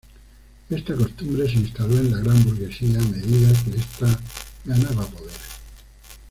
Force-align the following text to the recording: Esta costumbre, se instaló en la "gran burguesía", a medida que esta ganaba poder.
Esta 0.71 0.95
costumbre, 0.95 1.45
se 1.47 1.59
instaló 1.59 1.93
en 1.99 2.09
la 2.09 2.17
"gran 2.17 2.43
burguesía", 2.43 2.97
a 2.99 3.03
medida 3.03 3.53
que 3.63 3.77
esta 3.79 4.19
ganaba 4.65 5.05
poder. 5.05 5.37